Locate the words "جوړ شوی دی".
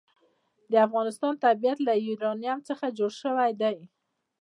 2.97-3.77